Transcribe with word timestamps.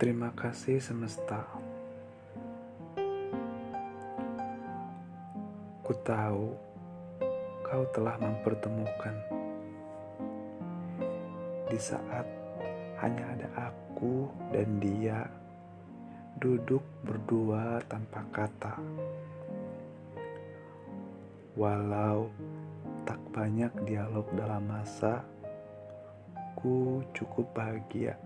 Terima 0.00 0.32
kasih 0.32 0.80
semesta. 0.80 1.44
Ku 5.84 5.92
tahu 6.00 6.56
kau 7.60 7.84
telah 7.92 8.16
mempertemukan 8.16 9.12
di 11.68 11.76
saat 11.76 12.24
hanya 13.04 13.28
ada 13.28 13.48
aku 13.68 14.24
dan 14.48 14.80
dia 14.80 15.28
duduk 16.40 16.80
berdua 17.04 17.84
tanpa 17.84 18.24
kata. 18.32 18.80
Walau 21.60 22.32
tak 23.04 23.20
banyak 23.36 23.84
dialog 23.84 24.24
dalam 24.32 24.64
masa, 24.64 25.20
ku 26.56 27.04
cukup 27.12 27.52
bahagia 27.52 28.16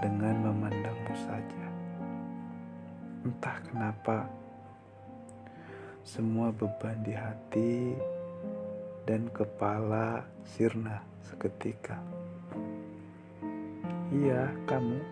dengan 0.00 0.50
memandangmu 0.50 1.14
saja. 1.16 1.66
Entah 3.26 3.58
kenapa, 3.66 4.28
semua 6.06 6.54
beban 6.54 7.02
di 7.02 7.10
hati 7.10 7.96
dan 9.02 9.26
kepala 9.34 10.22
sirna 10.46 11.02
seketika. 11.26 11.98
Iya, 14.14 14.54
kamu. 14.70 15.02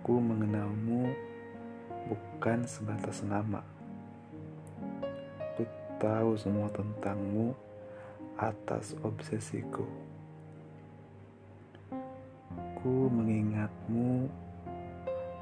Ku 0.00 0.16
mengenalmu 0.16 1.12
bukan 2.08 2.64
sebatas 2.64 3.20
nama. 3.20 3.60
Ku 5.58 5.68
tahu 6.00 6.40
semua 6.40 6.72
tentangmu 6.72 7.52
atas 8.40 8.96
obsesiku. 9.04 9.84
Ku 12.86 13.10
mengingatmu 13.10 14.30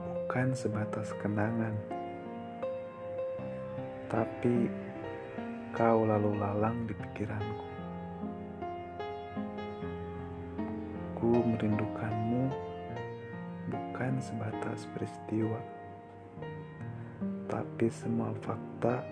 bukan 0.00 0.56
sebatas 0.56 1.12
kenangan, 1.20 1.76
tapi 4.08 4.72
kau 5.76 6.08
lalu 6.08 6.40
lalang 6.40 6.88
di 6.88 6.96
pikiranku. 6.96 7.68
Ku 11.20 11.44
merindukanmu 11.44 12.48
bukan 13.68 14.12
sebatas 14.24 14.88
peristiwa, 14.96 15.60
tapi 17.52 17.92
semua 17.92 18.32
fakta 18.40 19.04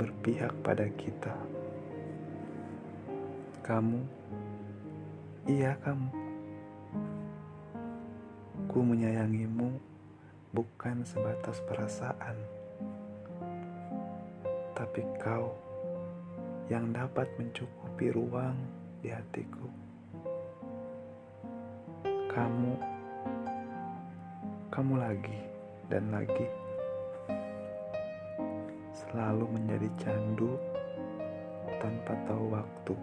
berpihak 0.00 0.56
pada 0.64 0.88
kita. 0.96 1.36
Kamu, 3.60 4.00
iya 5.44 5.76
kamu. 5.84 6.23
Ku 8.74 8.82
menyayangimu 8.82 9.70
bukan 10.50 11.06
sebatas 11.06 11.62
perasaan, 11.62 12.34
tapi 14.74 14.98
kau 15.22 15.54
yang 16.66 16.90
dapat 16.90 17.30
mencukupi 17.38 18.10
ruang 18.10 18.58
di 18.98 19.14
hatiku. 19.14 19.70
Kamu, 22.34 22.74
kamu 24.74 24.94
lagi 24.98 25.38
dan 25.86 26.10
lagi 26.10 26.50
selalu 28.90 29.54
menjadi 29.54 29.86
candu 30.02 30.58
tanpa 31.78 32.18
tahu 32.26 32.50
waktu. 32.50 32.94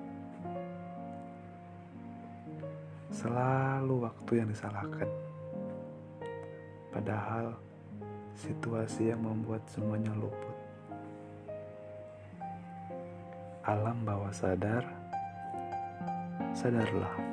Selalu 3.16 4.04
waktu 4.04 4.32
yang 4.36 4.52
disalahkan. 4.52 5.08
Padahal 6.92 7.56
situasi 8.36 9.16
yang 9.16 9.24
membuat 9.24 9.64
semuanya 9.72 10.12
luput. 10.12 10.58
Alam 13.64 14.04
bawah 14.04 14.34
sadar, 14.36 14.84
sadarlah. 16.52 17.31